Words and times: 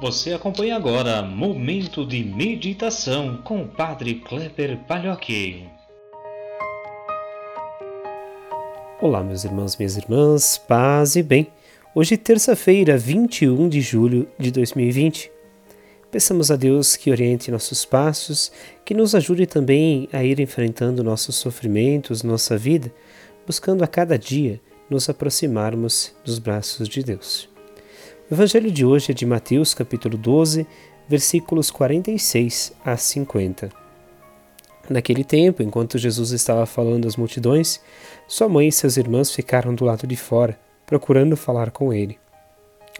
Você 0.00 0.32
acompanha 0.32 0.76
agora 0.76 1.22
Momento 1.22 2.06
de 2.06 2.22
Meditação 2.22 3.42
com 3.42 3.62
o 3.62 3.66
Padre 3.66 4.14
Kleber 4.14 4.78
Palhoque. 4.86 5.66
Olá, 9.00 9.24
meus 9.24 9.42
irmãos, 9.42 9.76
minhas 9.76 9.96
irmãs, 9.96 10.56
paz 10.56 11.16
e 11.16 11.22
bem. 11.22 11.48
Hoje, 11.96 12.16
terça-feira, 12.16 12.96
21 12.96 13.68
de 13.68 13.80
julho 13.80 14.28
de 14.38 14.52
2020. 14.52 15.32
Peçamos 16.12 16.52
a 16.52 16.54
Deus 16.54 16.94
que 16.94 17.10
oriente 17.10 17.50
nossos 17.50 17.84
passos, 17.84 18.52
que 18.84 18.94
nos 18.94 19.16
ajude 19.16 19.46
também 19.46 20.08
a 20.12 20.22
ir 20.22 20.38
enfrentando 20.38 21.02
nossos 21.02 21.34
sofrimentos, 21.34 22.22
nossa 22.22 22.56
vida, 22.56 22.94
buscando 23.44 23.82
a 23.82 23.88
cada 23.88 24.16
dia 24.16 24.60
nos 24.88 25.08
aproximarmos 25.08 26.14
dos 26.24 26.38
braços 26.38 26.88
de 26.88 27.02
Deus. 27.02 27.47
O 28.30 28.34
evangelho 28.34 28.70
de 28.70 28.84
hoje 28.84 29.10
é 29.10 29.14
de 29.14 29.24
Mateus, 29.24 29.72
capítulo 29.72 30.18
12, 30.18 30.66
versículos 31.08 31.70
46 31.70 32.74
a 32.84 32.94
50. 32.94 33.70
Naquele 34.90 35.24
tempo, 35.24 35.62
enquanto 35.62 35.96
Jesus 35.96 36.32
estava 36.32 36.66
falando 36.66 37.08
às 37.08 37.16
multidões, 37.16 37.80
sua 38.26 38.46
mãe 38.46 38.68
e 38.68 38.72
seus 38.72 38.98
irmãos 38.98 39.34
ficaram 39.34 39.74
do 39.74 39.82
lado 39.82 40.06
de 40.06 40.14
fora, 40.14 40.60
procurando 40.84 41.38
falar 41.38 41.70
com 41.70 41.90
ele. 41.90 42.18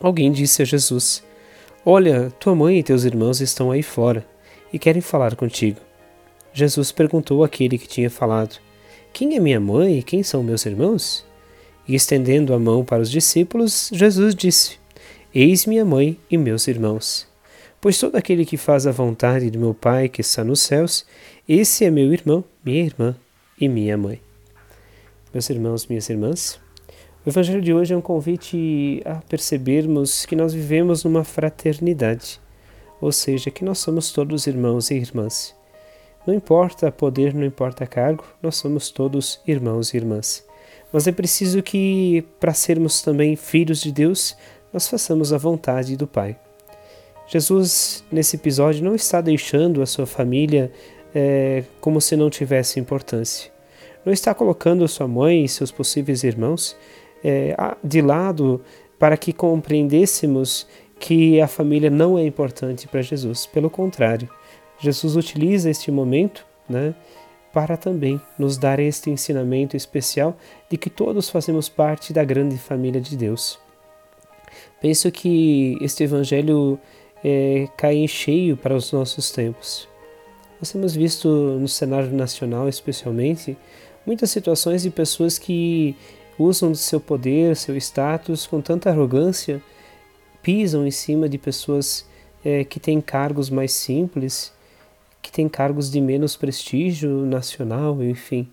Alguém 0.00 0.32
disse 0.32 0.62
a 0.62 0.64
Jesus: 0.64 1.22
Olha, 1.84 2.30
tua 2.40 2.54
mãe 2.54 2.78
e 2.78 2.82
teus 2.82 3.04
irmãos 3.04 3.42
estão 3.42 3.70
aí 3.70 3.82
fora 3.82 4.26
e 4.72 4.78
querem 4.78 5.02
falar 5.02 5.36
contigo. 5.36 5.78
Jesus 6.54 6.90
perguntou 6.90 7.44
àquele 7.44 7.76
que 7.76 7.86
tinha 7.86 8.08
falado: 8.08 8.56
Quem 9.12 9.36
é 9.36 9.40
minha 9.40 9.60
mãe 9.60 9.98
e 9.98 10.02
quem 10.02 10.22
são 10.22 10.42
meus 10.42 10.64
irmãos? 10.64 11.22
E 11.86 11.94
estendendo 11.94 12.54
a 12.54 12.58
mão 12.58 12.82
para 12.82 13.02
os 13.02 13.10
discípulos, 13.10 13.90
Jesus 13.92 14.34
disse: 14.34 14.78
Eis 15.34 15.66
minha 15.66 15.84
mãe 15.84 16.18
e 16.30 16.38
meus 16.38 16.66
irmãos. 16.68 17.28
Pois 17.82 18.00
todo 18.00 18.16
aquele 18.16 18.46
que 18.46 18.56
faz 18.56 18.86
a 18.86 18.92
vontade 18.92 19.50
do 19.50 19.58
meu 19.58 19.74
Pai 19.74 20.08
que 20.08 20.22
está 20.22 20.42
nos 20.42 20.60
céus, 20.60 21.04
esse 21.46 21.84
é 21.84 21.90
meu 21.90 22.10
irmão, 22.14 22.42
minha 22.64 22.82
irmã 22.82 23.14
e 23.60 23.68
minha 23.68 23.98
mãe. 23.98 24.22
Meus 25.30 25.50
irmãos, 25.50 25.86
minhas 25.86 26.08
irmãs, 26.08 26.58
o 27.26 27.28
Evangelho 27.28 27.60
de 27.60 27.74
hoje 27.74 27.92
é 27.92 27.96
um 27.96 28.00
convite 28.00 29.02
a 29.04 29.16
percebermos 29.16 30.24
que 30.24 30.34
nós 30.34 30.54
vivemos 30.54 31.04
numa 31.04 31.24
fraternidade, 31.24 32.40
ou 32.98 33.12
seja, 33.12 33.50
que 33.50 33.62
nós 33.62 33.80
somos 33.80 34.10
todos 34.10 34.46
irmãos 34.46 34.90
e 34.90 34.94
irmãs. 34.94 35.54
Não 36.26 36.32
importa 36.32 36.90
poder, 36.90 37.34
não 37.34 37.44
importa 37.44 37.86
cargo, 37.86 38.24
nós 38.42 38.56
somos 38.56 38.90
todos 38.90 39.42
irmãos 39.46 39.92
e 39.92 39.98
irmãs. 39.98 40.42
Mas 40.90 41.06
é 41.06 41.12
preciso 41.12 41.62
que, 41.62 42.24
para 42.40 42.54
sermos 42.54 43.02
também 43.02 43.36
filhos 43.36 43.82
de 43.82 43.92
Deus, 43.92 44.34
nós 44.72 44.88
façamos 44.88 45.32
a 45.32 45.38
vontade 45.38 45.96
do 45.96 46.06
Pai. 46.06 46.36
Jesus, 47.26 48.04
nesse 48.10 48.36
episódio, 48.36 48.82
não 48.82 48.94
está 48.94 49.20
deixando 49.20 49.82
a 49.82 49.86
sua 49.86 50.06
família 50.06 50.72
é, 51.14 51.64
como 51.80 52.00
se 52.00 52.16
não 52.16 52.30
tivesse 52.30 52.80
importância. 52.80 53.50
Não 54.04 54.12
está 54.12 54.34
colocando 54.34 54.86
sua 54.88 55.06
mãe 55.06 55.44
e 55.44 55.48
seus 55.48 55.70
possíveis 55.70 56.24
irmãos 56.24 56.76
é, 57.22 57.54
de 57.84 58.00
lado 58.00 58.62
para 58.98 59.16
que 59.16 59.32
compreendêssemos 59.32 60.66
que 60.98 61.40
a 61.40 61.46
família 61.46 61.90
não 61.90 62.18
é 62.18 62.24
importante 62.24 62.88
para 62.88 63.02
Jesus. 63.02 63.46
Pelo 63.46 63.70
contrário, 63.70 64.28
Jesus 64.78 65.16
utiliza 65.16 65.70
este 65.70 65.90
momento 65.90 66.46
né, 66.68 66.94
para 67.52 67.76
também 67.76 68.20
nos 68.38 68.56
dar 68.56 68.78
este 68.78 69.10
ensinamento 69.10 69.76
especial 69.76 70.36
de 70.70 70.76
que 70.76 70.90
todos 70.90 71.28
fazemos 71.28 71.68
parte 71.68 72.12
da 72.12 72.24
grande 72.24 72.56
família 72.56 73.00
de 73.00 73.16
Deus. 73.16 73.58
Penso 74.80 75.10
que 75.10 75.76
este 75.80 76.04
evangelho 76.04 76.78
é, 77.24 77.68
cai 77.76 77.96
em 77.96 78.08
cheio 78.08 78.56
para 78.56 78.74
os 78.74 78.92
nossos 78.92 79.30
tempos. 79.30 79.88
Nós 80.60 80.72
temos 80.72 80.94
visto 80.94 81.28
no 81.28 81.68
cenário 81.68 82.10
nacional, 82.10 82.68
especialmente, 82.68 83.56
muitas 84.04 84.30
situações 84.30 84.82
de 84.82 84.90
pessoas 84.90 85.38
que 85.38 85.96
usam 86.38 86.72
de 86.72 86.78
seu 86.78 87.00
poder, 87.00 87.56
seu 87.56 87.76
status 87.76 88.46
com 88.46 88.60
tanta 88.60 88.90
arrogância, 88.90 89.62
pisam 90.42 90.86
em 90.86 90.90
cima 90.90 91.28
de 91.28 91.38
pessoas 91.38 92.06
é, 92.44 92.64
que 92.64 92.80
têm 92.80 93.00
cargos 93.00 93.50
mais 93.50 93.72
simples, 93.72 94.52
que 95.20 95.30
têm 95.30 95.48
cargos 95.48 95.90
de 95.90 96.00
menos 96.00 96.36
prestígio 96.36 97.10
nacional, 97.26 98.02
enfim. 98.02 98.48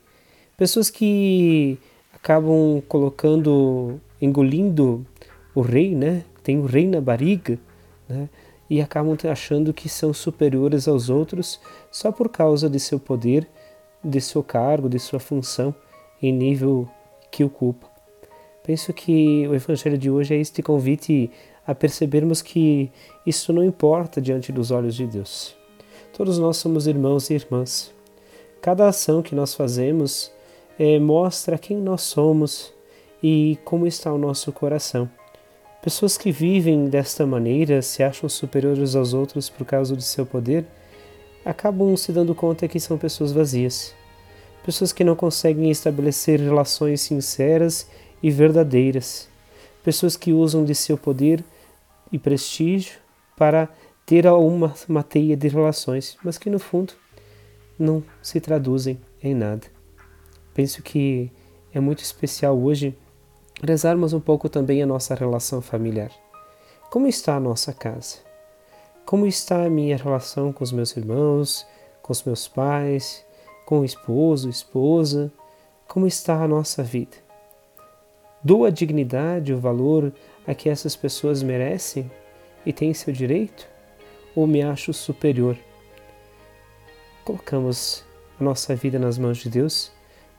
Pessoas 0.57 0.89
que 0.89 1.77
acabam 2.13 2.81
colocando, 2.87 3.99
engolindo 4.21 5.05
o 5.55 5.61
rei, 5.61 5.95
né? 5.95 6.23
Tem 6.43 6.59
o 6.59 6.65
rei 6.65 6.85
na 6.85 7.01
barriga, 7.01 7.57
né? 8.07 8.29
E 8.69 8.81
acabam 8.81 9.15
achando 9.31 9.73
que 9.73 9.87
são 9.87 10.13
superiores 10.13 10.87
aos 10.87 11.09
outros 11.09 11.59
só 11.89 12.11
por 12.11 12.29
causa 12.29 12.69
de 12.69 12.79
seu 12.79 12.99
poder, 12.99 13.47
de 14.03 14.19
seu 14.19 14.43
cargo, 14.43 14.89
de 14.89 14.99
sua 14.99 15.19
função 15.19 15.73
em 16.21 16.33
nível 16.33 16.87
que 17.31 17.43
ocupa. 17.43 17.87
Penso 18.63 18.91
que 18.91 19.47
o 19.47 19.53
evangelho 19.53 19.97
de 19.97 20.09
hoje 20.09 20.33
é 20.33 20.37
este 20.37 20.61
convite 20.61 21.29
a 21.65 21.73
percebermos 21.73 22.41
que 22.41 22.91
isso 23.25 23.53
não 23.53 23.63
importa 23.63 24.19
diante 24.19 24.51
dos 24.51 24.71
olhos 24.71 24.95
de 24.95 25.05
Deus. 25.05 25.55
Todos 26.11 26.39
nós 26.39 26.57
somos 26.57 26.87
irmãos 26.87 27.29
e 27.29 27.35
irmãs. 27.35 27.93
Cada 28.61 28.87
ação 28.87 29.21
que 29.21 29.35
nós 29.35 29.53
fazemos 29.53 30.31
é, 30.79 30.99
mostra 30.99 31.57
quem 31.57 31.77
nós 31.77 32.01
somos 32.01 32.73
e 33.21 33.57
como 33.63 33.85
está 33.85 34.11
o 34.11 34.17
nosso 34.17 34.51
coração. 34.51 35.09
Pessoas 35.85 36.17
que 36.17 36.31
vivem 36.31 36.89
desta 36.89 37.27
maneira, 37.27 37.79
se 37.79 38.01
acham 38.01 38.27
superiores 38.27 38.95
aos 38.95 39.13
outros 39.13 39.51
por 39.51 39.67
causa 39.67 39.95
do 39.95 40.01
seu 40.01 40.25
poder, 40.25 40.65
acabam 41.45 41.95
se 41.95 42.11
dando 42.11 42.33
conta 42.33 42.67
que 42.67 42.79
são 42.79 42.97
pessoas 42.97 43.31
vazias. 43.31 43.93
Pessoas 44.65 44.91
que 44.91 45.03
não 45.03 45.15
conseguem 45.15 45.69
estabelecer 45.69 46.39
relações 46.39 47.01
sinceras 47.01 47.87
e 48.23 48.31
verdadeiras. 48.31 49.29
Pessoas 49.83 50.17
que 50.17 50.33
usam 50.33 50.65
de 50.65 50.73
seu 50.73 50.97
poder 50.97 51.45
e 52.11 52.17
prestígio 52.17 52.97
para 53.37 53.69
ter 54.07 54.25
uma, 54.25 54.73
uma 54.89 55.03
teia 55.03 55.37
de 55.37 55.47
relações, 55.47 56.17
mas 56.23 56.39
que 56.39 56.49
no 56.49 56.57
fundo 56.57 56.93
não 57.77 58.03
se 58.23 58.39
traduzem 58.41 58.99
em 59.21 59.35
nada. 59.35 59.67
Penso 60.51 60.81
que 60.81 61.31
é 61.71 61.79
muito 61.79 61.99
especial 61.99 62.57
hoje 62.59 62.97
rezarmos 63.65 64.13
um 64.13 64.19
pouco 64.19 64.47
também 64.47 64.81
a 64.81 64.85
nossa 64.85 65.15
relação 65.15 65.61
familiar. 65.61 66.11
Como 66.89 67.07
está 67.07 67.35
a 67.35 67.39
nossa 67.39 67.73
casa? 67.73 68.17
Como 69.05 69.27
está 69.27 69.65
a 69.65 69.69
minha 69.69 69.97
relação 69.97 70.53
com 70.53 70.63
os 70.63 70.71
meus 70.71 70.95
irmãos, 70.95 71.65
com 72.01 72.11
os 72.11 72.23
meus 72.23 72.47
pais, 72.47 73.25
com 73.65 73.81
o 73.81 73.85
esposo, 73.85 74.49
esposa? 74.49 75.31
Como 75.87 76.07
está 76.07 76.41
a 76.41 76.47
nossa 76.47 76.83
vida? 76.83 77.17
Dou 78.43 78.65
a 78.65 78.69
dignidade, 78.69 79.53
o 79.53 79.59
valor 79.59 80.13
a 80.45 80.53
que 80.53 80.69
essas 80.69 80.95
pessoas 80.95 81.41
merecem 81.41 82.09
e 82.65 82.71
têm 82.71 82.93
seu 82.93 83.13
direito? 83.13 83.67
Ou 84.35 84.45
me 84.45 84.61
acho 84.61 84.93
superior? 84.93 85.57
Colocamos 87.23 88.03
a 88.39 88.43
nossa 88.43 88.75
vida 88.75 88.99
nas 88.99 89.17
mãos 89.17 89.37
de 89.37 89.49
Deus, 89.49 89.91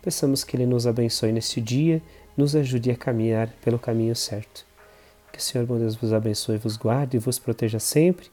peçamos 0.03 0.45
que 0.45 0.57
Ele 0.57 0.67
nos 0.67 0.87
abençoe 0.87 1.33
neste 1.33 1.61
dia 1.61 2.01
nos 2.37 2.55
ajude 2.55 2.91
a 2.91 2.97
caminhar 2.97 3.49
pelo 3.65 3.79
caminho 3.79 4.15
certo. 4.15 4.67
Que 5.33 5.39
o 5.39 5.43
Senhor, 5.43 5.67
meu 5.67 5.79
Deus, 5.79 5.97
vos 5.97 6.13
abençoe, 6.13 6.59
vos 6.59 6.77
guarde 6.77 7.17
e 7.17 7.21
vos 7.21 7.39
proteja 7.39 7.79
sempre. 7.79 8.29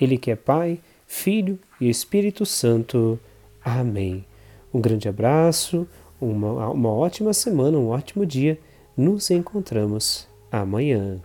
Ele 0.00 0.18
que 0.18 0.30
é 0.30 0.36
Pai, 0.36 0.80
Filho 1.06 1.58
e 1.80 1.88
Espírito 1.88 2.44
Santo. 2.44 3.18
Amém. 3.64 4.24
Um 4.72 4.80
grande 4.80 5.08
abraço, 5.08 5.86
uma, 6.20 6.68
uma 6.70 6.90
ótima 6.90 7.32
semana, 7.32 7.78
um 7.78 7.88
ótimo 7.88 8.26
dia. 8.26 8.58
Nos 8.96 9.30
encontramos 9.30 10.28
amanhã. 10.50 11.20